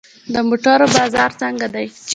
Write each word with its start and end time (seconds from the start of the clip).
د 0.33 0.35
موټرو 0.47 0.85
بازار 0.95 1.31
څنګه 1.41 1.67
دی؟ 1.73 1.87